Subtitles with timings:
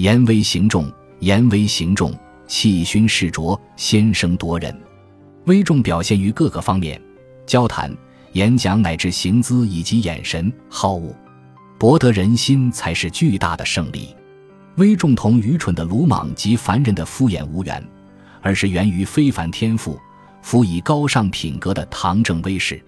[0.00, 2.10] 言威行重，言威行重，
[2.46, 4.74] 气熏势浊，先声夺人。
[5.44, 6.98] 威重表现于各个方面，
[7.44, 7.94] 交谈、
[8.32, 11.14] 演讲乃至行姿以及眼神、好恶，
[11.78, 14.16] 博得人心才是巨大的胜利。
[14.76, 17.86] 威重同愚蠢的鲁莽及凡人的敷衍无缘，
[18.40, 20.00] 而是源于非凡天赋、
[20.40, 22.82] 辅以高尚品格的唐正威士。